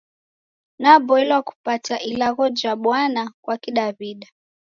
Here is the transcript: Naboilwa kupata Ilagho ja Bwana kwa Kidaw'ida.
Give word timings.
Naboilwa 0.79 1.41
kupata 1.41 1.99
Ilagho 1.99 2.49
ja 2.49 2.75
Bwana 2.75 3.31
kwa 3.45 3.57
Kidaw'ida. 3.57 4.27